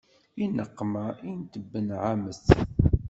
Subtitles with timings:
[0.43, 1.05] I neqma
[1.35, 2.45] n tbenɛemmet.